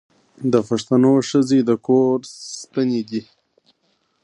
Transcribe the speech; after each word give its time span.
د 0.51 0.53
پښتنو 0.67 1.11
ښځې 1.29 1.59
د 1.67 1.71
کور 1.85 2.19
ستنې 2.63 3.01
دي. 3.09 3.21